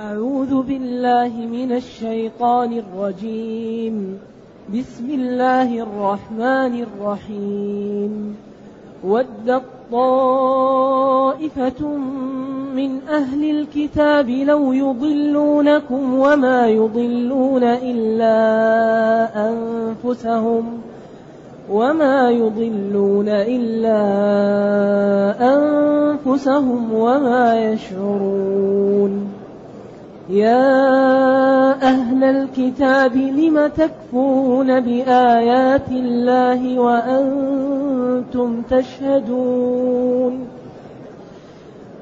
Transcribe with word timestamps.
أعوذ 0.00 0.62
بالله 0.62 1.28
من 1.28 1.72
الشيطان 1.72 2.72
الرجيم. 2.72 4.18
بسم 4.74 5.10
الله 5.10 5.82
الرحمن 5.82 6.82
الرحيم. 6.82 8.36
ودت 9.04 9.62
طائفة 9.92 11.86
من 12.76 13.00
أهل 13.08 13.50
الكتاب 13.50 14.30
لو 14.30 14.72
يضلونكم 14.72 16.18
وما 16.18 16.66
يضلون 16.66 17.64
إلا 17.64 18.36
أنفسهم 19.50 20.64
وما 21.70 22.30
يضلون 22.30 23.28
إلا 23.28 24.02
أنفسهم 25.54 26.94
وما 26.94 27.72
يشعرون. 27.72 29.29
يا 30.30 31.72
أهل 31.82 32.24
الكتاب 32.24 33.16
لم 33.16 33.66
تكفرون 33.66 34.80
بآيات 34.80 35.88
الله 35.90 36.78
وأنتم 36.78 38.62
تشهدون؟ 38.62 40.46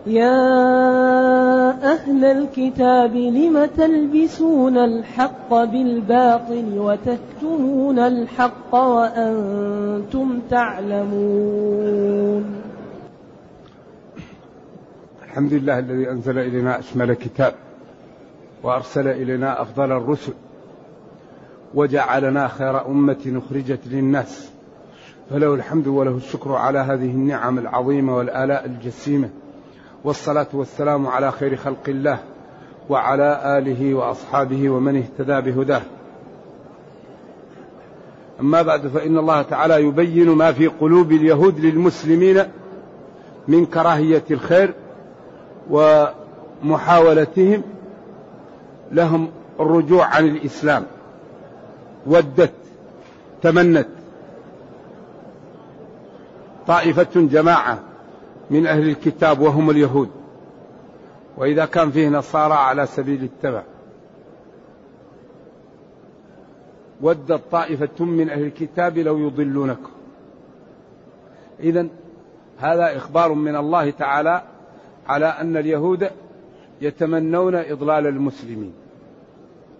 يا 0.06 0.40
أهل 1.92 2.24
الكتاب 2.24 3.16
لم 3.16 3.64
تلبسون 3.76 4.78
الحق 4.78 5.64
بالباطل 5.64 6.78
وتكتمون 6.78 7.98
الحق 7.98 8.74
وأنتم 8.74 10.40
تعلمون؟ 10.50 12.44
الحمد 15.24 15.52
لله 15.52 15.78
الذي 15.78 16.10
أنزل 16.10 16.38
إلينا 16.38 16.78
أشمل 16.78 17.14
كتاب. 17.14 17.54
وأرسل 18.62 19.08
إلينا 19.08 19.62
أفضل 19.62 19.92
الرسل 19.92 20.32
وجعلنا 21.74 22.48
خير 22.48 22.86
أمة 22.86 23.42
أخرجت 23.46 23.80
للناس 23.86 24.50
فله 25.30 25.54
الحمد 25.54 25.86
وله 25.86 26.16
الشكر 26.16 26.52
على 26.52 26.78
هذه 26.78 27.10
النعم 27.10 27.58
العظيمة 27.58 28.16
والآلاء 28.16 28.66
الجسيمة 28.66 29.30
والصلاة 30.04 30.46
والسلام 30.52 31.06
على 31.06 31.32
خير 31.32 31.56
خلق 31.56 31.88
الله 31.88 32.18
وعلى 32.88 33.58
آله 33.58 33.94
وأصحابه 33.94 34.70
ومن 34.70 34.96
اهتدى 34.96 35.50
بهداه. 35.50 35.82
أما 38.40 38.62
بعد 38.62 38.86
فإن 38.86 39.18
الله 39.18 39.42
تعالى 39.42 39.82
يبين 39.82 40.30
ما 40.30 40.52
في 40.52 40.66
قلوب 40.66 41.12
اليهود 41.12 41.60
للمسلمين 41.60 42.42
من 43.48 43.66
كراهية 43.66 44.24
الخير 44.30 44.74
ومحاولتهم 45.70 47.62
لهم 48.92 49.30
الرجوع 49.60 50.06
عن 50.06 50.26
الإسلام. 50.26 50.84
ودت 52.06 52.52
تمنت. 53.42 53.88
طائفة 56.66 57.08
جماعة 57.14 57.78
من 58.50 58.66
أهل 58.66 58.88
الكتاب 58.88 59.40
وهم 59.40 59.70
اليهود. 59.70 60.10
وإذا 61.36 61.64
كان 61.64 61.90
فيه 61.90 62.08
نصارى 62.08 62.54
على 62.54 62.86
سبيل 62.86 63.22
التبع. 63.22 63.62
ودت 67.00 67.40
طائفة 67.50 68.04
من 68.04 68.30
أهل 68.30 68.42
الكتاب 68.42 68.98
لو 68.98 69.18
يضلونكم. 69.18 69.90
إذا 71.60 71.88
هذا 72.58 72.96
إخبار 72.96 73.32
من 73.32 73.56
الله 73.56 73.90
تعالى 73.90 74.42
على 75.08 75.26
أن 75.26 75.56
اليهود 75.56 76.10
يتمنون 76.80 77.54
إضلال 77.54 78.06
المسلمين. 78.06 78.72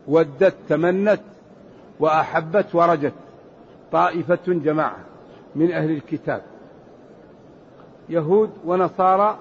ودت 0.09 0.55
تمنت 0.69 1.21
وأحبت 2.01 2.75
ورجت. 2.75 3.13
طائفة 3.93 4.39
جماعة 4.47 4.99
من 5.57 5.73
أهل 5.73 5.91
الكتاب. 5.91 6.43
يهود 8.09 8.51
ونصارى 8.65 9.39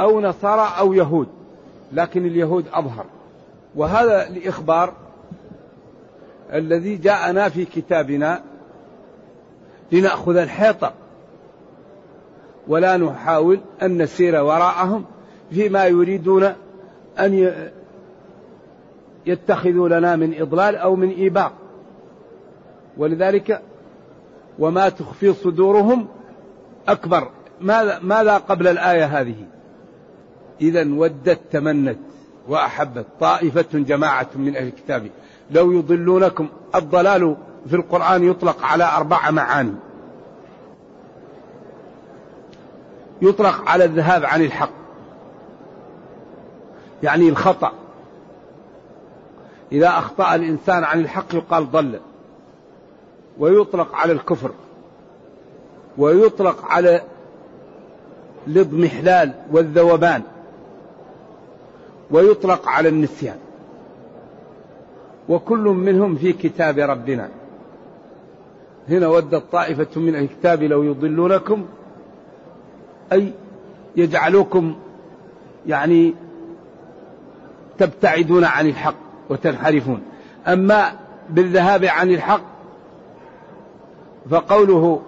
أو 0.00 0.20
نصارى 0.20 0.68
أو 0.78 0.92
يهود 0.92 1.28
لكن 1.92 2.26
اليهود 2.26 2.64
أظهر. 2.72 3.04
وهذا 3.74 4.28
الإخبار 4.28 4.92
الذي 6.52 6.96
جاءنا 6.96 7.48
في 7.48 7.64
كتابنا 7.64 8.42
لنأخذ 9.92 10.36
الحيطة. 10.36 10.92
ولا 12.68 12.96
نحاول 12.96 13.60
أن 13.82 14.02
نسير 14.02 14.44
وراءهم. 14.44 15.04
فيما 15.50 15.86
يريدون 15.86 16.52
أن 17.18 17.52
يتخذوا 19.26 19.88
لنا 19.88 20.16
من 20.16 20.40
إضلال 20.40 20.76
أو 20.76 20.96
من 20.96 21.10
إيباق 21.10 21.52
ولذلك 22.96 23.62
وما 24.58 24.88
تخفي 24.88 25.32
صدورهم 25.32 26.06
أكبر. 26.88 27.28
ماذا, 27.60 27.98
ماذا 28.02 28.36
قبل 28.36 28.68
الآية 28.68 29.04
هذه؟ 29.04 29.36
إذا 30.60 30.94
ودت 30.94 31.38
تمنت 31.52 31.98
وأحبت. 32.48 33.06
طائفة 33.20 33.66
جماعة 33.72 34.28
من 34.34 34.56
أهل 34.56 34.66
الكتاب. 34.66 35.10
لو 35.50 35.72
يضلونكم 35.72 36.48
الضلال 36.74 37.36
في 37.68 37.76
القرآن 37.76 38.24
يطلق 38.24 38.64
على 38.64 38.84
أربع 38.84 39.30
معاني. 39.30 39.74
يطلق 43.22 43.68
على 43.68 43.84
الذهاب 43.84 44.24
عن 44.24 44.42
الحق. 44.42 44.73
يعني 47.04 47.28
الخطأ. 47.28 47.72
إذا 49.72 49.88
أخطأ 49.88 50.34
الإنسان 50.34 50.84
عن 50.84 51.00
الحق 51.00 51.34
يقال 51.34 51.70
ضل 51.70 52.00
ويطلق 53.38 53.94
على 53.94 54.12
الكفر 54.12 54.50
ويطلق 55.98 56.64
على 56.64 57.02
الاضمحلال 58.46 59.32
والذوبان 59.52 60.22
ويطلق 62.10 62.68
على 62.68 62.88
النسيان. 62.88 63.36
وكل 65.28 65.58
منهم 65.58 66.16
في 66.16 66.32
كتاب 66.32 66.78
ربنا. 66.78 67.28
هنا 68.88 69.08
ودت 69.08 69.42
طائفة 69.52 70.00
من 70.00 70.16
الكتاب 70.16 70.62
لو 70.62 70.82
يضلونكم 70.82 71.66
أي 73.12 73.32
يجعلوكم 73.96 74.74
يعني 75.66 76.14
تبتعدون 77.78 78.44
عن 78.44 78.66
الحق 78.66 78.94
وتنحرفون. 79.30 80.02
أما 80.46 80.92
بالذهاب 81.30 81.84
عن 81.84 82.10
الحق 82.10 82.42
فقوله 84.30 85.02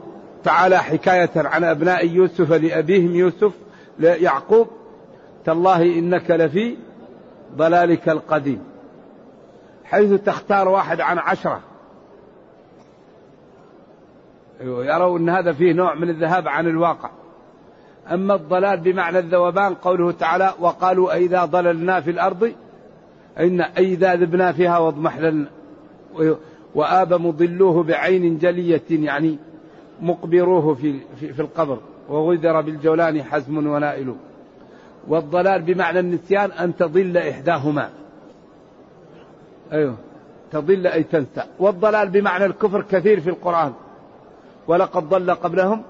تعالى 0.44 0.78
حكاية 0.78 1.30
عن 1.36 1.64
أبناء 1.64 2.06
يوسف 2.06 2.52
لأبيهم 2.52 3.14
يوسف 3.14 3.52
يعقوب 4.00 4.68
تالله 5.44 5.82
إنك 5.82 6.30
لفي 6.30 6.76
ضلالك 7.56 8.08
القديم. 8.08 8.64
حيث 9.84 10.12
تختار 10.12 10.68
واحد 10.68 11.00
عن 11.00 11.18
عشرة. 11.18 11.60
يروا 14.60 15.18
أن 15.18 15.28
هذا 15.28 15.52
فيه 15.52 15.72
نوع 15.72 15.94
من 15.94 16.10
الذهاب 16.10 16.48
عن 16.48 16.66
الواقع. 16.66 17.10
أما 18.12 18.34
الضلال 18.34 18.80
بمعنى 18.80 19.18
الذوبان 19.18 19.74
قوله 19.74 20.12
تعالى 20.12 20.52
وقالوا 20.60 21.12
أئذا 21.12 21.44
ضللنا 21.44 22.00
في 22.00 22.10
الأرض 22.10 22.52
أن 23.38 23.60
أئذا 23.60 24.14
ذبنا 24.14 24.52
فيها 24.52 24.78
واضمحللنا 24.78 25.46
وآب 26.74 27.14
مضلوه 27.14 27.82
بعين 27.82 28.38
جلية 28.38 28.82
يعني 28.90 29.38
مقبروه 30.00 30.74
في, 30.74 31.00
في, 31.20 31.32
في 31.32 31.42
القبر 31.42 31.78
وغذر 32.08 32.60
بالجولان 32.60 33.22
حزم 33.22 33.66
ونائل. 33.66 34.14
والضلال 35.08 35.62
بمعنى 35.62 35.98
النسيان 35.98 36.50
أن 36.52 36.76
تضل 36.76 37.16
إحداهما. 37.16 37.90
أيوه. 39.72 39.94
تضل 40.52 40.86
أي 40.86 41.02
تنسى. 41.02 41.42
والضلال 41.58 42.08
بمعنى 42.08 42.44
الكفر 42.44 42.82
كثير 42.82 43.20
في 43.20 43.30
القرآن. 43.30 43.72
ولقد 44.68 45.08
ضل 45.08 45.30
قبلهم. 45.30 45.82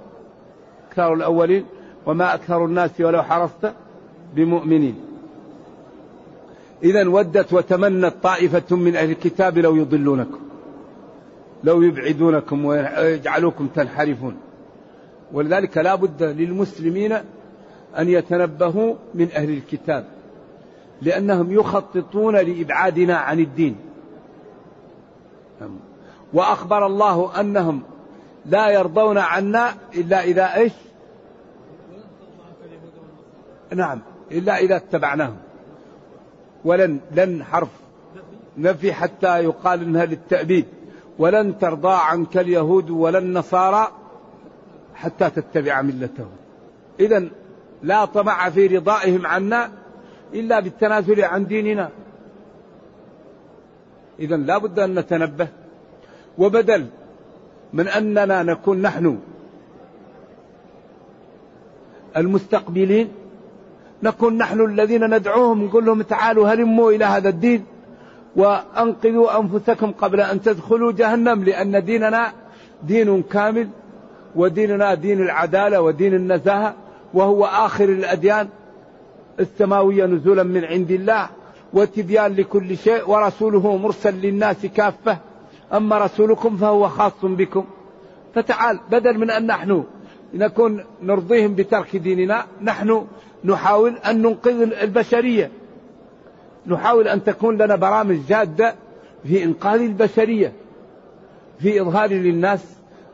أكثر 0.88 1.14
الأولين. 1.14 1.64
وما 2.06 2.34
أكثر 2.34 2.64
الناس 2.64 3.00
ولو 3.00 3.22
حرصت 3.22 3.72
بمؤمنين. 4.34 4.94
إذا 6.82 7.08
ودت 7.08 7.52
وتمنت 7.52 8.14
طائفة 8.22 8.76
من 8.76 8.96
أهل 8.96 9.10
الكتاب 9.10 9.58
لو 9.58 9.76
يضلونكم 9.76 10.38
لو 11.64 11.82
يبعدونكم 11.82 12.64
ويجعلوكم 12.64 13.66
تنحرفون. 13.66 14.36
ولذلك 15.32 15.78
لا 15.78 15.94
بد 15.94 16.22
للمسلمين 16.22 17.12
أن 17.98 18.08
يتنبهوا 18.08 18.94
من 19.14 19.28
أهل 19.34 19.50
الكتاب 19.50 20.04
لأنهم 21.02 21.52
يخططون 21.52 22.36
لإبعادنا 22.36 23.16
عن 23.16 23.40
الدين. 23.40 23.76
وأخبر 26.32 26.86
الله 26.86 27.40
أنهم 27.40 27.82
لا 28.46 28.68
يرضون 28.68 29.18
عنا 29.18 29.74
إلا 29.94 30.24
إذا 30.24 30.54
إيش؟ 30.54 30.72
نعم 33.74 34.00
إلا 34.32 34.58
إذا 34.58 34.76
اتبعناهم. 34.76 35.36
ولن 36.64 37.00
لن 37.14 37.44
حرف 37.44 37.68
نفي 38.58 38.92
حتى 38.92 39.38
يقال 39.44 39.82
إنها 39.82 40.04
للتأبيد. 40.04 40.66
ولن 41.18 41.58
ترضى 41.58 41.96
عنك 42.00 42.38
اليهود 42.38 42.90
ولا 42.90 43.18
النصارى 43.18 43.88
حتى 44.94 45.30
تتبع 45.30 45.82
ملتهم. 45.82 46.30
إذا 47.00 47.28
لا 47.82 48.04
طمع 48.04 48.50
في 48.50 48.66
رضائهم 48.66 49.26
عنا 49.26 49.70
إلا 50.34 50.60
بالتنازل 50.60 51.24
عن 51.24 51.46
ديننا. 51.46 51.90
إذا 54.18 54.36
لا 54.36 54.58
بد 54.58 54.78
أن 54.78 54.98
نتنبه. 54.98 55.48
وبدل 56.38 56.86
من 57.72 57.88
أننا 57.88 58.42
نكون 58.42 58.82
نحن 58.82 59.18
المستقبلين 62.16 63.08
نكون 64.02 64.38
نحن 64.38 64.60
الذين 64.60 65.14
ندعوهم 65.14 65.64
نقول 65.64 65.86
لهم 65.86 66.02
تعالوا 66.02 66.48
هلموا 66.48 66.92
إلى 66.92 67.04
هذا 67.04 67.28
الدين 67.28 67.64
وأنقذوا 68.36 69.40
أنفسكم 69.40 69.90
قبل 69.90 70.20
أن 70.20 70.42
تدخلوا 70.42 70.92
جهنم 70.92 71.44
لأن 71.44 71.84
ديننا 71.84 72.32
دين 72.82 73.22
كامل 73.22 73.68
وديننا 74.36 74.94
دين 74.94 75.22
العدالة 75.22 75.80
ودين 75.80 76.14
النزاهة 76.14 76.74
وهو 77.14 77.44
آخر 77.44 77.84
الأديان 77.84 78.48
السماوية 79.40 80.06
نزولا 80.06 80.42
من 80.42 80.64
عند 80.64 80.90
الله 80.90 81.28
وتبيان 81.72 82.34
لكل 82.34 82.76
شيء 82.76 83.10
ورسوله 83.10 83.76
مرسل 83.76 84.14
للناس 84.14 84.66
كافة 84.66 85.18
أما 85.72 85.98
رسولكم 85.98 86.56
فهو 86.56 86.88
خاص 86.88 87.12
بكم. 87.22 87.64
فتعال 88.34 88.80
بدل 88.90 89.18
من 89.18 89.30
أن 89.30 89.46
نحن 89.46 89.84
نكون 90.34 90.84
نرضيهم 91.02 91.54
بترك 91.54 91.96
ديننا 91.96 92.44
نحن 92.62 93.06
نحاول 93.44 93.96
أن 93.96 94.22
ننقذ 94.22 94.72
البشرية. 94.82 95.50
نحاول 96.66 97.08
أن 97.08 97.24
تكون 97.24 97.56
لنا 97.56 97.76
برامج 97.76 98.18
جادة 98.28 98.74
في 99.24 99.44
إنقاذ 99.44 99.80
البشرية. 99.80 100.52
في 101.58 101.80
إظهار 101.80 102.10
للناس 102.10 102.64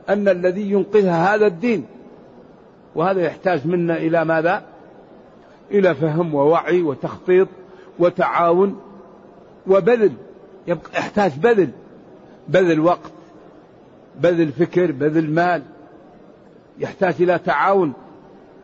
أن 0.09 0.29
الذي 0.29 0.71
ينقذها 0.71 1.35
هذا 1.35 1.47
الدين. 1.47 1.87
وهذا 2.95 3.23
يحتاج 3.23 3.67
منا 3.67 3.97
إلى 3.97 4.25
ماذا؟ 4.25 4.63
إلى 5.71 5.95
فهم 5.95 6.35
ووعي 6.35 6.83
وتخطيط 6.83 7.49
وتعاون 7.99 8.81
وبذل. 9.67 10.13
يبقى 10.67 10.91
يحتاج 10.95 11.33
بذل. 11.39 11.71
بذل 12.49 12.81
وقت 12.81 13.13
بذل 14.21 14.53
فكر 14.53 14.93
بذل 14.93 15.31
مال. 15.31 15.63
يحتاج 16.79 17.15
إلى 17.21 17.39
تعاون. 17.39 17.93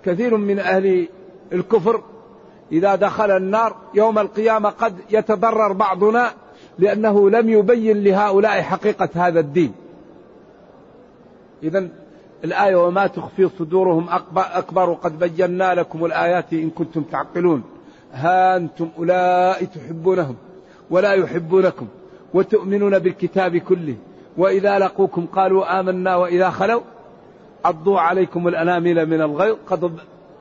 كثير 0.05 0.37
من 0.37 0.59
أهل 0.59 1.09
الكفر. 1.53 2.03
إذا 2.73 2.95
دخل 2.95 3.31
النار 3.31 3.77
يوم 3.95 4.19
القيامة 4.19 4.69
قد 4.69 4.95
يتضرر 5.11 5.73
بعضنا 5.73 6.31
لأنه 6.79 7.31
لم 7.31 7.49
يبين 7.49 8.05
لهؤلاء 8.05 8.63
حقيقة 8.63 9.09
هذا 9.15 9.41
الدين. 9.41 9.73
إذا 11.63 11.89
الآية 12.45 12.77
وما 12.77 13.07
تخفي 13.07 13.49
صدورهم 13.59 14.07
أكبر 14.37 14.93
قد 14.93 15.19
بينا 15.19 15.75
لكم 15.75 16.05
الآيات 16.05 16.53
إن 16.53 16.71
كنتم 16.71 17.03
تعقلون. 17.03 17.63
ها 18.13 18.57
أنتم 18.57 18.89
أولئك 18.99 19.69
تحبونهم 19.69 20.37
ولا 20.91 21.13
يحبونكم 21.13 21.87
وتؤمنون 22.35 22.99
بالكتاب 22.99 23.57
كله 23.57 23.97
وإذا 24.37 24.79
لقوكم 24.79 25.27
قالوا 25.27 25.81
آمنا 25.81 26.17
وإذا 26.17 26.51
خلوا 26.51 26.81
عضوا 27.65 28.01
عليكم 28.01 28.49
الأنامل 28.49 29.07
من 29.07 29.21
الغيظ. 29.21 29.57
قد 29.67 29.99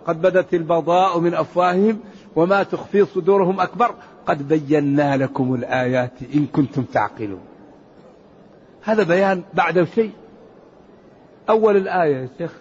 قد 0.08 0.22
بدت 0.22 0.54
البضاء 0.54 1.20
من 1.20 1.34
أفواههم 1.34 2.00
وما 2.36 2.64
تخفي 2.64 3.06
صدورهم 3.06 3.62
أكبر. 3.62 3.96
قد 4.26 4.48
بينا 4.48 5.18
لكم 5.18 5.54
الآيات 5.54 6.12
إن 6.36 6.46
كنتم 6.46 6.84
تعقلون. 6.84 7.42
هذا 8.84 9.04
بيان 9.04 9.44
بعد 9.54 9.84
شيء. 9.84 10.12
أول 11.50 11.78
الآية 11.78 12.16
يا 12.16 12.30
شيخ. 12.38 12.52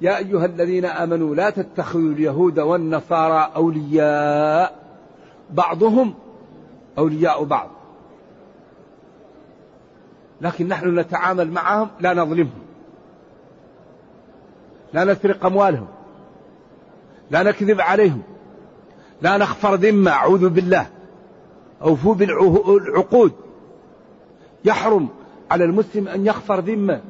يا 0.00 0.18
أيها 0.18 0.46
الذين 0.46 0.84
آمنوا 0.84 1.34
لا 1.34 1.50
تتخذوا 1.50 2.12
اليهود 2.12 2.60
والنصارى 2.60 3.52
أولياء 3.56 4.78
بعضهم 5.50 6.14
أولياء 6.98 7.44
بعض. 7.44 7.70
لكن 10.40 10.68
نحن 10.68 10.98
نتعامل 10.98 11.50
معهم 11.50 11.88
لا 12.00 12.14
نظلمهم. 12.14 12.64
لا 14.92 15.04
نسرق 15.04 15.46
أموالهم. 15.46 15.86
لا 17.30 17.42
نكذب 17.42 17.80
عليهم. 17.80 18.22
لا 19.22 19.36
نخفر 19.36 19.74
ذمة 19.74 20.10
أعوذ 20.10 20.48
بالله. 20.48 20.86
أوفوا 21.82 22.14
بالعقود. 22.14 23.32
يحرم 24.64 25.08
على 25.50 25.64
المسلم 25.64 26.08
أن 26.08 26.26
يخفر 26.26 26.60
ذمة. 26.60 27.00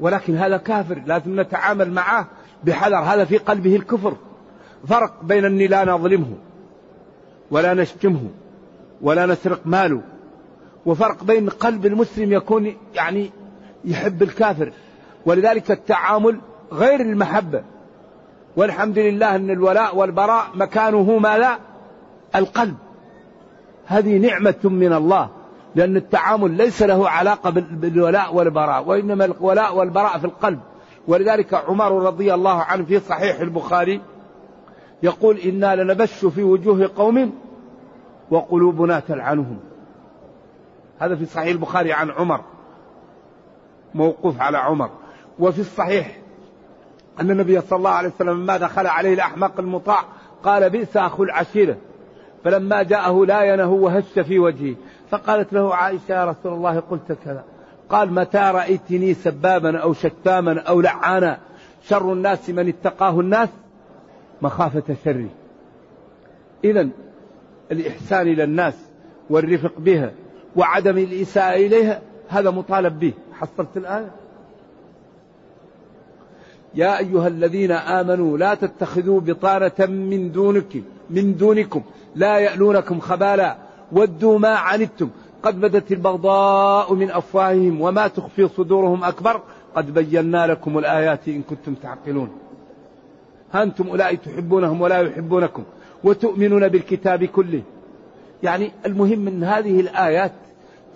ولكن 0.00 0.36
هذا 0.36 0.56
كافر 0.56 1.02
لازم 1.06 1.40
نتعامل 1.40 1.92
معه 1.92 2.28
بحذر. 2.64 2.96
هذا 2.96 3.24
في 3.24 3.38
قلبه 3.38 3.76
الكفر. 3.76 4.16
فرق 4.88 5.22
بين 5.22 5.44
أني 5.44 5.66
لا 5.66 5.84
نظلمه 5.84 6.34
ولا 7.50 7.74
نشتمه 7.74 8.28
ولا 9.02 9.26
نسرق 9.26 9.60
ماله. 9.64 10.02
وفرق 10.86 11.24
بين 11.24 11.48
قلب 11.48 11.86
المسلم 11.86 12.32
يكون 12.32 12.76
يعني 12.94 13.30
يحب 13.84 14.22
الكافر. 14.22 14.72
ولذلك 15.26 15.70
التعامل 15.70 16.40
غير 16.72 17.00
المحبة. 17.00 17.62
والحمد 18.56 18.98
لله 18.98 19.36
أن 19.36 19.50
الولاء 19.50 19.96
والبراء 19.96 20.46
مكانه 20.54 21.18
ما 21.18 21.38
لا 21.38 21.58
القلب. 22.34 22.76
هذه 23.86 24.18
نعمة 24.18 24.60
من 24.64 24.92
الله 24.92 25.28
لأن 25.74 25.96
التعامل 25.96 26.50
ليس 26.50 26.82
له 26.82 27.08
علاقة 27.08 27.50
بالولاء 27.50 28.34
والبراء 28.34 28.84
وإنما 28.84 29.24
الولاء 29.24 29.76
والبراء 29.76 30.18
في 30.18 30.24
القلب. 30.24 30.60
ولذلك 31.08 31.54
عمر 31.54 31.92
رضي 31.92 32.34
الله 32.34 32.62
عنه 32.62 32.84
في 32.84 33.00
صحيح 33.00 33.40
البخاري 33.40 34.00
يقول 35.02 35.38
إنا 35.38 35.76
لنبش 35.82 36.24
في 36.24 36.42
وجوه 36.42 36.90
قوم 36.96 37.32
وقلوبنا 38.30 39.00
تلعنهم. 39.00 39.58
هذا 40.98 41.16
في 41.16 41.26
صحيح 41.26 41.48
البخاري 41.48 41.92
عن 41.92 42.10
عمر 42.10 42.40
موقوف 43.94 44.40
على 44.40 44.58
عمر. 44.58 44.90
وفي 45.38 45.60
الصحيح 45.60 46.19
أن 47.20 47.30
النبي 47.30 47.60
صلى 47.60 47.76
الله 47.76 47.90
عليه 47.90 48.08
وسلم 48.08 48.42
لما 48.42 48.56
دخل 48.56 48.86
عليه 48.86 49.14
الأحمق 49.14 49.60
المطاع 49.60 50.04
قال 50.42 50.70
بئس 50.70 50.96
أخو 50.96 51.22
العشيرة. 51.22 51.76
فلما 52.44 52.82
جاءه 52.82 53.26
لا 53.26 53.42
ينه 53.42 53.72
وهش 53.72 54.18
في 54.18 54.38
وجهه. 54.38 54.74
فقالت 55.10 55.52
له 55.52 55.74
عائشة 55.74 56.12
يا 56.12 56.24
رسول 56.24 56.52
الله 56.52 56.80
قلت 56.80 57.18
كذا. 57.24 57.44
قال 57.88 58.12
متى 58.12 58.38
رأيتني 58.38 59.14
سبابا 59.14 59.78
أو 59.78 59.92
شتاما 59.92 60.60
أو 60.60 60.80
لعانا؟ 60.80 61.38
شر 61.82 62.12
الناس 62.12 62.50
من 62.50 62.68
اتقاه 62.68 63.20
الناس 63.20 63.48
مخافة 64.42 64.96
شره. 65.04 65.28
إذا 66.64 66.88
الإحسان 67.72 68.28
إلى 68.28 68.44
الناس 68.44 68.74
والرفق 69.30 69.72
بها 69.78 70.10
وعدم 70.56 70.98
الإساءة 70.98 71.56
إليها 71.56 72.00
هذا 72.28 72.50
مطالب 72.50 73.00
به. 73.00 73.12
حصلت 73.32 73.76
الآية 73.76 74.10
يا 76.74 76.98
أيها 76.98 77.28
الذين 77.28 77.72
آمنوا 77.72 78.38
لا 78.38 78.54
تتخذوا 78.54 79.20
بطانة 79.20 79.86
من 79.86 80.32
دونك 80.32 80.82
من 81.10 81.36
دونكم. 81.36 81.82
لا 82.16 82.38
يألونكم 82.38 83.00
خبالا. 83.00 83.56
ودوا 83.92 84.38
ما 84.38 84.48
عنتم. 84.48 85.08
قد 85.42 85.60
بدت 85.60 85.92
البغضاء 85.92 86.94
من 86.94 87.10
أفواههم 87.10 87.80
وما 87.80 88.08
تخفي 88.08 88.48
صدورهم 88.48 89.04
أكبر. 89.04 89.40
قد 89.74 89.94
بينا 89.94 90.46
لكم 90.46 90.78
الآيات 90.78 91.28
إن 91.28 91.42
كنتم 91.42 91.74
تعقلون. 91.74 92.30
أنتم 93.54 93.88
أولئك 93.88 94.20
تحبونهم 94.20 94.80
ولا 94.80 95.00
يحبونكم 95.00 95.62
وتؤمنون 96.04 96.68
بالكتاب 96.68 97.24
كله. 97.24 97.62
يعني 98.42 98.70
المهم 98.86 99.18
من 99.18 99.44
هذه 99.44 99.80
الآيات 99.80 100.32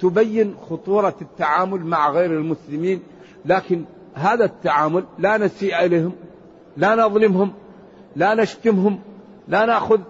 تبين 0.00 0.54
خطورة 0.70 1.14
التعامل 1.22 1.80
مع 1.80 2.10
غير 2.10 2.30
المسلمين. 2.30 3.00
لكن 3.46 3.84
هذا 4.14 4.44
التعامل 4.44 5.04
لا 5.18 5.38
نسيء 5.38 5.84
إليهم 5.84 6.12
لا 6.76 6.94
نظلمهم 6.94 7.52
لا 8.16 8.34
نشتمهم 8.34 8.98
لا 9.48 9.64
نأخذ 9.66 10.00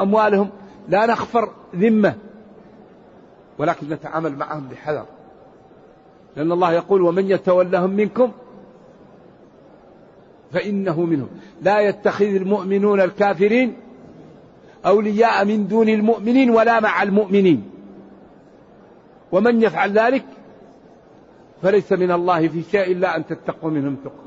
أموالهم 0.00 0.50
لا 0.88 1.06
نخفر 1.06 1.50
ذمة 1.76 2.14
ولكن 3.58 3.88
نتعامل 3.88 4.36
معهم 4.36 4.68
بحذر. 4.68 5.04
لأن 6.36 6.52
الله 6.52 6.72
يقول 6.72 7.02
ومن 7.02 7.30
يتولهم 7.30 7.90
منكم 7.90 8.32
فإنه 10.52 11.00
منهم. 11.00 11.28
لا 11.62 11.80
يتخذ 11.80 12.24
المؤمنون 12.24 13.00
الكافرين 13.00 13.76
أولياء 14.86 15.44
من 15.44 15.68
دون 15.68 15.88
المؤمنين 15.88 16.50
ولا 16.50 16.80
مع 16.80 17.02
المؤمنين. 17.02 17.70
ومن 19.32 19.62
يفعل 19.62 19.92
ذلك 19.98 20.24
فليس 21.66 21.92
من 21.92 22.12
الله 22.12 22.48
في 22.48 22.62
شيء 22.62 22.92
إلا 22.92 23.16
أن 23.16 23.26
تتقوا 23.26 23.70
منهم 23.70 23.96
تقى 23.96 24.26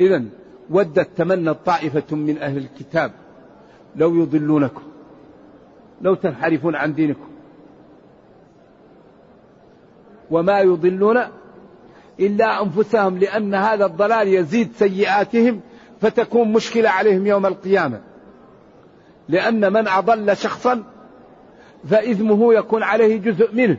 إذا 0.00 0.24
ودت 0.70 1.08
تمنى 1.16 1.54
طائفة 1.54 2.16
من 2.16 2.38
أهل 2.38 2.56
الكتاب 2.56 3.12
لو 3.96 4.14
يضلونكم 4.14 4.82
لو 6.00 6.14
تنحرفون 6.14 6.74
عن 6.74 6.94
دينكم. 6.94 7.28
وما 10.30 10.60
يضلون 10.60 11.20
إلا 12.20 12.62
أنفسهم 12.62 13.18
لأن 13.18 13.54
هذا 13.54 13.86
الضلال 13.86 14.28
يزيد 14.28 14.72
سيئاتهم 14.74 15.60
فتكون 16.00 16.52
مشكلة 16.52 16.90
عليهم 16.90 17.26
يوم 17.26 17.46
القيامة. 17.46 18.00
لأن 19.28 19.72
من 19.72 19.88
أضل 19.88 20.36
شخصا 20.36 20.82
فإثمه 21.84 22.54
يكون 22.54 22.82
عليه 22.82 23.16
جزء 23.16 23.54
منه. 23.54 23.78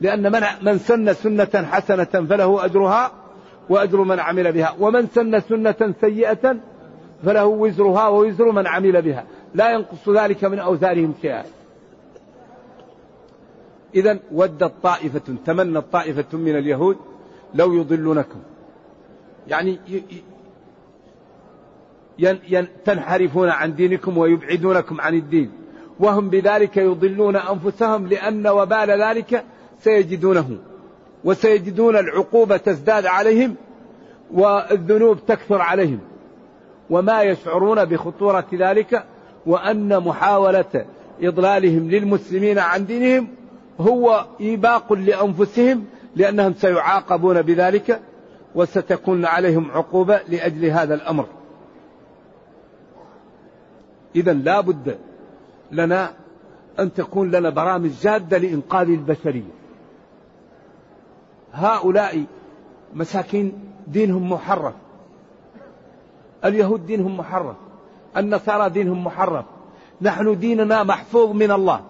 لأن 0.00 0.32
من 0.32 0.42
من 0.62 0.78
سن 0.78 1.12
سنة 1.12 1.66
حسنة 1.70 2.04
فله 2.04 2.64
أجرها 2.64 3.12
وأجر 3.68 4.04
من 4.04 4.20
عمل 4.20 4.52
بها. 4.52 4.74
ومن 4.80 5.06
سن 5.06 5.40
سنة 5.40 5.94
سيئة 6.00 6.56
فله 7.24 7.46
وزرها 7.46 8.08
ووزر 8.08 8.52
من 8.52 8.66
عمل 8.66 9.02
بها. 9.02 9.24
لا 9.54 9.72
ينقص 9.72 10.08
ذلك 10.08 10.44
من 10.44 10.58
أوزارهم 10.58 11.14
شيئا. 11.22 11.44
إذا 13.94 14.18
ودت 14.32 14.72
طائفة 14.82 15.34
تمنت 15.46 15.84
طائفة 15.92 16.38
من 16.38 16.56
اليهود 16.58 16.96
لو 17.54 17.72
يضلونكم. 17.74 18.38
يعني 19.48 19.78
تنحرفون 22.84 23.48
عن 23.48 23.74
دينكم 23.74 24.18
ويبعدونكم 24.18 25.00
عن 25.00 25.14
الدين. 25.14 25.52
وهم 26.00 26.28
بذلك 26.28 26.76
يضلون 26.76 27.36
أنفسهم 27.36 28.06
لأن 28.06 28.48
وبال 28.48 29.02
ذلك 29.02 29.44
سيجدونه 29.80 30.58
وسيجدون 31.24 31.96
العقوبة 31.96 32.56
تزداد 32.56 33.06
عليهم 33.06 33.54
والذنوب 34.32 35.26
تكثر 35.26 35.60
عليهم 35.60 35.98
وما 36.90 37.22
يشعرون 37.22 37.84
بخطورة 37.84 38.46
ذلك 38.54 39.04
وأن 39.46 39.98
محاولة 40.00 40.86
إضلالهم 41.22 41.90
للمسلمين 41.90 42.58
عن 42.58 42.86
دينهم 42.86 43.28
هو 43.80 44.26
إيباق 44.40 44.92
لأنفسهم 44.92 45.84
لأنهم 46.16 46.54
سيعاقبون 46.54 47.42
بذلك 47.42 48.00
وستكون 48.54 49.24
عليهم 49.24 49.70
عقوبة 49.70 50.20
لأجل 50.28 50.64
هذا 50.64 50.94
الأمر. 50.94 51.26
إذا 54.16 54.32
لا 54.32 54.60
بد 54.60 54.98
لنا 55.72 56.12
أن 56.78 56.92
تكون 56.92 57.30
لنا 57.30 57.50
برامج 57.50 57.90
جادة 58.02 58.38
لإنقاذ 58.38 58.88
البشرية. 58.88 59.59
هؤلاء 61.52 62.24
مساكين 62.94 63.52
دينهم 63.86 64.32
محرف. 64.32 64.74
اليهود 66.44 66.86
دينهم 66.86 67.16
محرف. 67.16 67.56
النصارى 68.16 68.70
دينهم 68.70 69.04
محرف. 69.04 69.44
نحن 70.02 70.38
ديننا 70.38 70.82
محفوظ 70.82 71.30
من 71.30 71.50
الله. 71.50 71.80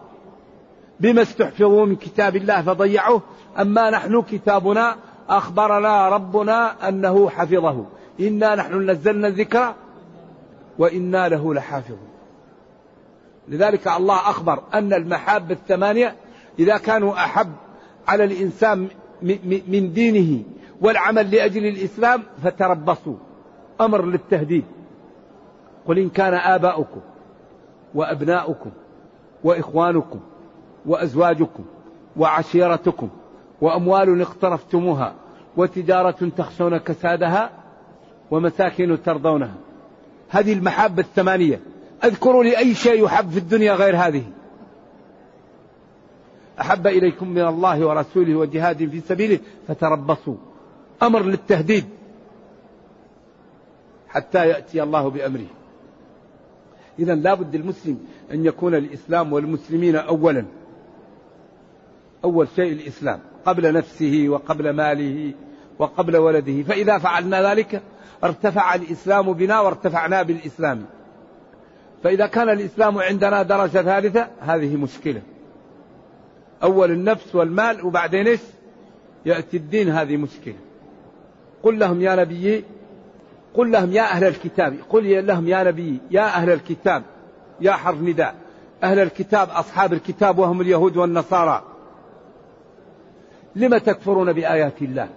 بما 1.01 1.23
استحفظوا 1.23 1.87
من 1.87 1.97
كتاب 1.97 2.37
الله 2.37 2.63
فضيعوه. 2.63 3.23
أما 3.59 3.91
نحن 3.91 4.23
كتابنا 4.23 4.97
أخبرنا 5.29 6.09
ربنا 6.09 6.89
أنه 6.89 7.31
حفظه. 7.31 7.85
إنا 8.21 8.55
نحن 8.55 8.91
نزلنا 8.91 9.29
الذكر 9.29 9.75
وإنا 10.79 11.29
له 11.29 11.55
لحافظون. 11.55 12.11
لذلك 13.49 13.89
الله 13.89 14.15
أخبر 14.15 14.63
أن 14.75 14.93
المحاب 14.93 15.51
الثمانية 15.51 16.17
إذا 16.59 16.79
كانوا 16.79 17.15
أحب 17.15 17.53
على 18.09 18.25
الإنسان 18.25 18.89
من 19.69 19.93
دينه 19.93 20.43
والعمل 20.81 21.31
لأجل 21.31 21.67
الإسلام 21.67 22.23
فتربصوا. 22.43 23.17
أمر 23.81 24.05
للتهديد. 24.05 24.65
قل 25.87 25.99
إن 25.99 26.09
كان 26.09 26.35
آباؤكم 26.35 27.01
وأبناؤكم 27.95 28.71
وإخوانكم 29.45 30.21
وأزواجكم 30.87 31.65
وعشيرتكم 32.17 33.09
وأموال 33.61 34.21
اقترفتموها 34.21 35.15
وتجارة 35.57 36.31
تخشون 36.37 36.77
كسادها 36.77 37.51
ومساكن 38.31 39.03
ترضونها. 39.03 39.55
هذه 40.29 40.53
المحبة 40.53 41.03
الثمانية. 41.03 41.61
أذكروا 42.05 42.45
لي 42.45 42.59
أي 42.59 42.75
شيء 42.75 43.05
يحب 43.05 43.31
في 43.31 43.39
الدنيا 43.39 43.75
غير 43.75 43.97
هذه. 43.97 44.25
أحب 46.61 46.87
إليكم 46.87 47.29
من 47.29 47.47
الله 47.47 47.87
ورسوله 47.87 48.35
وجهاد 48.35 48.91
في 48.91 49.01
سبيله 49.01 49.39
فتربصوا. 49.69 50.37
أمر 51.03 51.23
للتهديد. 51.23 51.85
حتى 54.09 54.49
يأتي 54.49 54.83
الله 54.83 55.11
بأمره. 55.11 55.47
إذا 56.99 57.15
لابد 57.15 57.55
المسلم 57.55 57.99
أن 58.33 58.47
يكون 58.47 58.75
الإسلام 58.75 59.33
والمسلمين 59.33 59.97
أولا. 59.97 60.45
أول 62.25 62.49
شيء 62.57 62.73
الإسلام 62.73 63.21
قبل 63.45 63.73
نفسه 63.73 64.27
وقبل 64.29 64.71
ماله 64.71 65.35
وقبل 65.79 66.17
ولده. 66.17 66.63
فإذا 66.63 66.99
فعلنا 66.99 67.51
ذلك 67.51 67.83
ارتفع 68.25 68.75
الإسلام 68.75 69.33
بنا 69.33 69.61
وارتفعنا 69.61 70.23
بالإسلام. 70.23 70.85
فإذا 72.03 72.27
كان 72.27 72.49
الإسلام 72.49 72.99
عندنا 72.99 73.43
درجة 73.43 73.83
ثالثة 73.83 74.29
هذه 74.41 74.77
مشكلة. 74.77 75.23
أول 76.63 76.91
النفس 76.91 77.35
والمال 77.35 77.87
وبعدين 77.87 78.27
إيش؟ 78.27 78.41
يأتي 79.27 79.57
الدين 79.57 79.89
هذه 79.89 80.17
مشكلة. 80.17 80.55
قل 81.63 81.79
لهم 81.79 82.01
يا 82.01 82.17
نبي 82.17 82.65
قل 83.55 83.73
لهم 83.73 83.93
يا 83.93 84.03
أهل 84.03 84.25
الكتاب 84.25 84.77
قل 84.91 85.27
لهم 85.27 85.49
يا 85.49 85.65
نبي 85.65 85.99
يا 86.11 86.23
أهل 86.23 86.51
الكتاب 86.51 87.03
يا 87.61 87.73
حرف 87.73 88.03
نداء. 88.03 88.35
أهل 88.83 88.99
الكتاب 88.99 89.49
أصحاب 89.51 89.93
الكتاب 89.93 90.39
وهم 90.39 90.61
اليهود 90.61 90.97
والنصارى. 90.97 91.63
لم 93.57 93.79
تكفرون 93.79 94.33
بآيات 94.33 94.83
الله؟ 94.83 95.09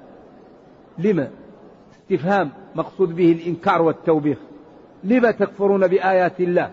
لم 0.98 1.30
استفهام 1.94 2.52
مقصود 2.76 3.16
به 3.16 3.32
الإنكار 3.32 3.82
والتوبيخ. 3.82 4.38
لم 5.04 5.32
تكفرون 5.32 5.88
بآيات 5.88 6.40
الله؟ 6.40 6.72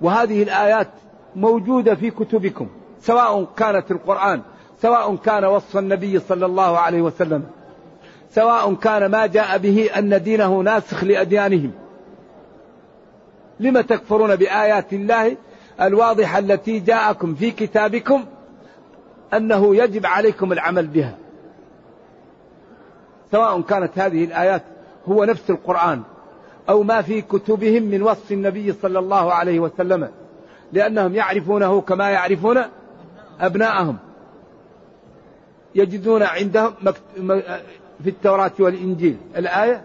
وهذه 0.00 0.42
الآيات 0.42 0.88
موجودة 1.36 1.94
في 1.94 2.10
كتبكم. 2.10 2.68
سواء 3.00 3.44
كانت 3.56 3.90
القرآن 3.90 4.42
سواء 4.82 5.16
كان 5.16 5.44
وصف 5.44 5.78
النبي 5.78 6.18
صلى 6.18 6.46
الله 6.46 6.78
عليه 6.78 7.02
وسلم 7.02 7.44
سواء 8.30 8.74
كان 8.74 9.06
ما 9.06 9.26
جاء 9.26 9.58
به 9.58 9.90
أن 9.98 10.22
دينه 10.22 10.60
ناسخ 10.60 11.04
لأديانهم. 11.04 11.72
لم 13.60 13.80
تكفرون 13.80 14.36
بآيات 14.36 14.92
الله 14.92 15.36
الواضحة 15.80 16.38
التي 16.38 16.78
جاءكم 16.78 17.34
في 17.34 17.50
كتابكم 17.50 18.24
أنه 19.34 19.76
يجب 19.76 20.06
عليكم 20.06 20.52
العمل 20.52 20.86
بها. 20.86 21.16
سواء 23.32 23.60
كانت 23.60 23.98
هذه 23.98 24.24
الآيات 24.24 24.62
هو 25.08 25.24
نفس 25.24 25.50
القرآن 25.50 26.02
أو 26.68 26.82
ما 26.82 27.02
في 27.02 27.20
كتبهم 27.22 27.82
من 27.82 28.02
وصف 28.02 28.32
النبي 28.32 28.72
صلى 28.72 28.98
الله 28.98 29.32
عليه 29.32 29.60
وسلم 29.60 30.08
لأنهم 30.72 31.14
يعرفونه 31.14 31.80
كما 31.80 32.10
يعرفون 32.10 32.62
أبناءهم. 33.40 33.96
يجدون 35.74 36.22
عندهم 36.22 36.72
في 38.02 38.10
التوراة 38.10 38.52
والإنجيل. 38.58 39.16
الآية 39.36 39.84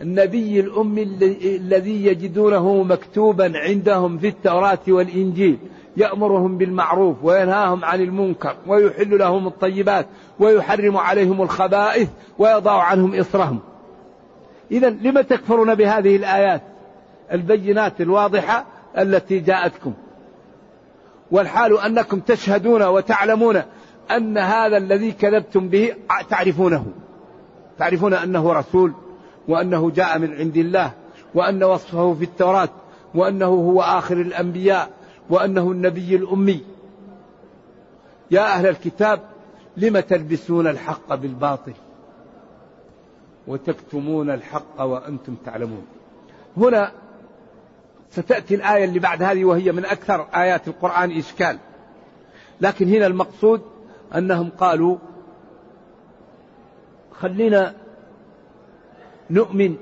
النبي 0.00 0.60
الأمي 0.60 1.02
الذي 1.42 2.06
يجدونه 2.06 2.82
مكتوبا 2.82 3.52
عندهم 3.54 4.18
في 4.18 4.28
التوراة 4.28 4.78
والإنجيل. 4.88 5.58
يأمرهم 5.96 6.58
بالمعروف 6.58 7.16
وينهاهم 7.22 7.84
عن 7.84 8.00
المنكر 8.00 8.56
ويحل 8.66 9.18
لهم 9.18 9.46
الطيبات 9.46 10.06
ويحرم 10.38 10.96
عليهم 10.96 11.42
الخبائث 11.42 12.08
ويضع 12.38 12.82
عنهم 12.82 13.14
إصرهم. 13.14 13.58
إذا 14.70 14.90
لم 14.90 15.20
تكفرون 15.20 15.74
بهذه 15.74 16.16
الآيات 16.16 16.62
البينات 17.32 18.00
الواضحة 18.00 18.66
التي 18.98 19.38
جاءتكم؟ 19.38 19.92
والحال 21.30 21.78
أنكم 21.78 22.20
تشهدون 22.20 22.82
وتعلمون 22.82 23.62
أن 24.10 24.38
هذا 24.38 24.76
الذي 24.76 25.12
كذبتم 25.12 25.68
به 25.68 25.94
تعرفونه. 26.30 26.86
تعرفون 27.78 28.14
أنه 28.14 28.52
رسول 28.52 28.92
وأنه 29.48 29.90
جاء 29.90 30.18
من 30.18 30.34
عند 30.34 30.56
الله 30.56 30.92
وأن 31.34 31.64
وصفه 31.64 32.14
في 32.14 32.24
التوراة 32.24 32.68
وأنه 33.14 33.46
هو 33.46 33.82
آخر 33.82 34.20
الأنبياء 34.20 34.90
وأنه 35.30 35.70
النبي 35.70 36.16
الأمي. 36.16 36.60
يا 38.30 38.40
أهل 38.40 38.66
الكتاب 38.66 39.20
لم 39.76 40.00
تلبسون 40.00 40.66
الحق 40.66 41.14
بالباطل؟ 41.14 41.72
وتكتمون 43.46 44.30
الحق 44.30 44.80
وأنتم 44.80 45.34
تعلمون. 45.44 45.86
هنا 46.56 46.92
ستأتي 48.10 48.54
الآية 48.54 48.84
اللي 48.84 48.98
بعد 48.98 49.22
هذه 49.22 49.44
وهي 49.44 49.72
من 49.72 49.84
أكثر 49.84 50.26
آيات 50.34 50.68
القرآن 50.68 51.10
إشكال. 51.18 51.58
لكن 52.60 52.88
هنا 52.88 53.06
المقصود 53.06 53.62
أنهم 54.14 54.50
قالوا 54.58 54.96
خلينا 57.12 57.74
نؤمن 59.30 59.76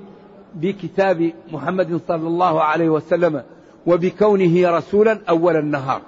بكتاب 0.54 1.32
محمد 1.52 2.00
صلى 2.08 2.28
الله 2.28 2.62
عليه 2.62 2.88
وسلم 2.88 3.42
وبكونه 3.86 4.70
رسولا 4.70 5.20
أول 5.28 5.56
النهار. 5.56 6.02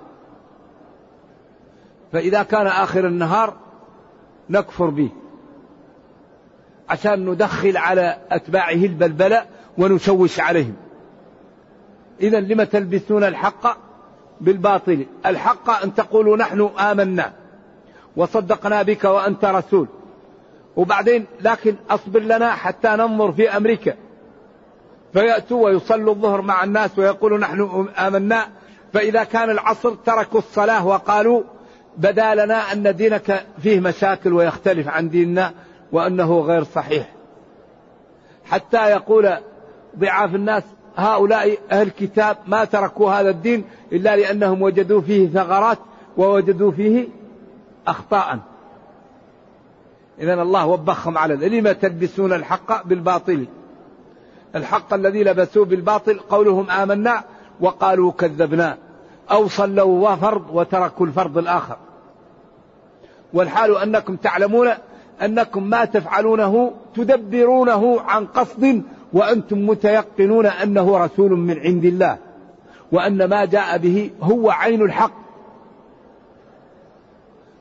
فإذا 2.12 2.42
كان 2.42 2.66
آخر 2.66 3.06
النهار 3.06 3.56
نكفر 4.50 4.90
به 4.90 5.10
عشان 6.88 7.30
ندخل 7.30 7.76
على 7.76 8.18
أتباعه 8.30 8.72
البلبلة 8.72 9.44
ونشوش 9.78 10.40
عليهم. 10.40 10.74
إذا 12.20 12.40
لم 12.40 12.62
تلبسون 12.62 13.24
الحق 13.24 13.76
بالباطل؟ 14.40 15.06
الحق 15.26 15.70
أن 15.84 15.94
تقولوا 15.94 16.36
نحن 16.36 16.70
آمنا 16.78 17.32
وصدقنا 18.16 18.82
بك 18.82 19.04
وأنت 19.04 19.44
رسول. 19.44 19.88
وبعدين 20.76 21.26
لكن 21.40 21.74
أصبر 21.90 22.20
لنا 22.20 22.52
حتى 22.52 22.88
ننظر 22.88 23.32
في 23.32 23.56
أمريكا. 23.56 23.94
فيأتوا 25.12 25.64
ويصلوا 25.64 26.14
الظهر 26.14 26.42
مع 26.42 26.64
الناس 26.64 26.98
ويقولوا 26.98 27.38
نحن 27.38 27.88
آمنا. 27.98 28.48
فإذا 28.92 29.24
كان 29.24 29.50
العصر 29.50 29.94
تركوا 29.94 30.38
الصلاة 30.38 30.86
وقالوا 30.86 31.42
بدا 31.96 32.34
لنا 32.34 32.72
أن 32.72 32.96
دينك 32.96 33.46
فيه 33.62 33.80
مشاكل 33.80 34.32
ويختلف 34.32 34.88
عن 34.88 35.08
ديننا 35.08 35.52
وأنه 35.92 36.40
غير 36.40 36.64
صحيح. 36.64 37.08
حتى 38.44 38.90
يقول 38.90 39.30
ضعاف 39.98 40.34
الناس 40.34 40.62
هؤلاء 40.96 41.58
أهل 41.70 41.86
الكتاب 41.86 42.36
ما 42.46 42.64
تركوا 42.64 43.10
هذا 43.10 43.30
الدين 43.30 43.64
إلا 43.92 44.16
لأنهم 44.16 44.62
وجدوا 44.62 45.00
فيه 45.00 45.28
ثغرات 45.28 45.78
ووجدوا 46.16 46.72
فيه 46.72 47.08
أخطاء. 47.86 48.38
إذا 50.20 50.42
الله 50.42 50.66
وبخهم 50.66 51.18
على 51.18 51.60
لم 51.60 51.72
تلبسون 51.72 52.32
الحق 52.32 52.86
بالباطل؟ 52.86 53.46
الحق 54.54 54.94
الذي 54.94 55.24
لبسوه 55.24 55.64
بالباطل. 55.64 56.18
قولهم 56.18 56.70
آمنا 56.70 57.24
وقالوا 57.60 58.12
كذبنا 58.12 58.76
أو 59.30 59.48
صلوا 59.48 60.14
فرض 60.16 60.44
وتركوا 60.52 61.06
الفرض 61.06 61.38
الآخر. 61.38 61.76
والحال 63.32 63.76
أنكم 63.76 64.16
تعلمون 64.16 64.70
أنكم 65.22 65.62
ما 65.62 65.84
تفعلونه 65.84 66.72
تدبرونه 66.94 68.00
عن 68.00 68.26
قصد 68.26 68.82
وأنتم 69.12 69.66
متيقنون 69.66 70.46
أنه 70.46 70.98
رسول 70.98 71.30
من 71.30 71.58
عند 71.58 71.84
الله 71.84 72.18
وأن 72.92 73.24
ما 73.24 73.44
جاء 73.44 73.78
به 73.78 74.10
هو 74.22 74.50
عين 74.50 74.82
الحق. 74.82 75.20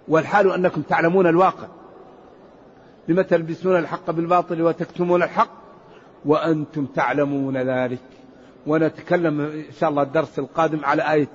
والحال 0.08 0.52
أنكم 0.52 0.82
تعلمون 0.82 1.28
الواقع. 1.28 1.68
لم 3.08 3.22
تلبسون 3.22 3.76
الحق 3.76 4.12
بالباطل 4.12 4.62
وتكتمون 4.62 5.24
الحق؟ 5.24 5.52
وأنتم 6.26 6.86
تعلمون 6.86 7.58
ذلك. 7.58 8.00
ونتكلم 8.68 9.42
إن 9.42 9.64
شاء 9.80 9.90
الله 9.90 10.02
الدرس 10.02 10.40
القادم 10.40 10.86
على 10.86 11.12
آية 11.12 11.28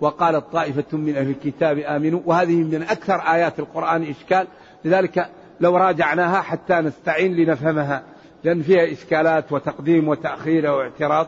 وقالت 0.00 0.44
طائفة 0.52 0.98
من 0.98 1.16
أهل 1.16 1.30
الكتاب 1.30 1.78
آمنوا. 1.78 2.20
وهذه 2.24 2.56
من 2.62 2.82
أكثر 2.82 3.14
آيات 3.14 3.58
القرآن 3.58 4.02
إشكال. 4.02 4.46
لذلك 4.84 5.30
لو 5.60 5.76
راجعناها 5.76 6.40
حتى 6.40 6.74
نستعين 6.74 7.34
لنفهمها. 7.36 8.02
لأن 8.44 8.62
فيها 8.62 8.92
إشكالات 8.92 9.52
وتقديم 9.52 10.08
وتأخير 10.08 10.70
واعتراض. 10.70 11.26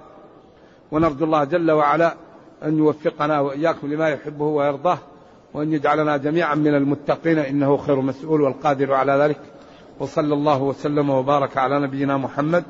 ونرجو 0.92 1.24
الله 1.24 1.44
جل 1.44 1.70
وعلا 1.70 2.14
أن 2.64 2.78
يوفقنا 2.78 3.40
وإياكم 3.40 3.92
لما 3.92 4.08
يحبه 4.08 4.44
ويرضاه 4.44 4.98
وأن 5.54 5.72
يجعلنا 5.72 6.16
جميعا 6.16 6.54
من 6.54 6.74
المتقين 6.74 7.38
إنه 7.38 7.76
خير 7.76 8.00
مسؤول 8.00 8.40
والقادر 8.40 8.94
على 8.94 9.12
ذلك. 9.12 9.40
وصلى 10.00 10.34
الله 10.34 10.62
وسلم 10.62 11.10
وبارك 11.10 11.56
على 11.56 11.80
نبينا 11.80 12.16
محمد 12.16 12.64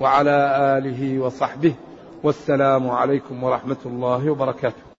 وعلى 0.00 0.56
آله 0.78 1.18
وصحبه. 1.18 1.74
والسلام 2.22 2.90
عليكم 2.90 3.44
ورحمة 3.44 3.76
الله 3.86 4.30
وبركاته. 4.30 4.91